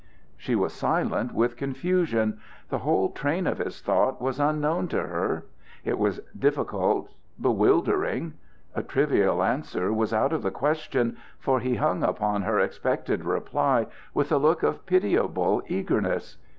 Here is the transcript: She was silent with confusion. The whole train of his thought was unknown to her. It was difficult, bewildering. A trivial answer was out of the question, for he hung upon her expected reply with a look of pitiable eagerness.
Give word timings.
She 0.35 0.55
was 0.55 0.73
silent 0.73 1.31
with 1.31 1.55
confusion. 1.57 2.39
The 2.69 2.79
whole 2.79 3.11
train 3.11 3.45
of 3.45 3.59
his 3.59 3.81
thought 3.81 4.19
was 4.19 4.39
unknown 4.39 4.87
to 4.87 4.97
her. 5.03 5.45
It 5.85 5.99
was 5.99 6.21
difficult, 6.35 7.11
bewildering. 7.39 8.33
A 8.73 8.81
trivial 8.81 9.43
answer 9.43 9.93
was 9.93 10.11
out 10.11 10.33
of 10.33 10.41
the 10.41 10.49
question, 10.49 11.17
for 11.37 11.59
he 11.59 11.75
hung 11.75 12.01
upon 12.01 12.41
her 12.41 12.59
expected 12.59 13.25
reply 13.25 13.85
with 14.11 14.31
a 14.31 14.39
look 14.39 14.63
of 14.63 14.87
pitiable 14.87 15.61
eagerness. 15.67 16.37